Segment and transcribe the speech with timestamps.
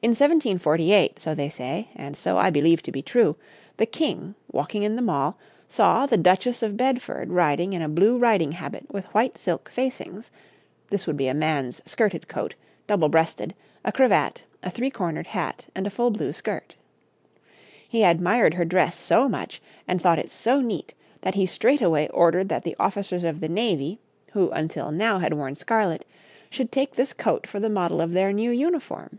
[0.00, 3.34] In 1748, so they say, and so I believe to be true,
[3.78, 5.36] the King, walking in the Mall,
[5.66, 10.30] saw the Duchess of Bedford riding in a blue riding habit with white silk facings
[10.90, 12.54] this would be a man's skirted coat,
[12.86, 16.76] double breasted, a cravat, a three corned hat, and a full blue skirt.
[17.88, 22.48] He admired her dress so much and thought it so neat that he straightway ordered
[22.50, 23.98] that the officers of the navy,
[24.30, 26.04] who, until now, had worn scarlet,
[26.50, 29.18] should take this coat for the model of their new uniform.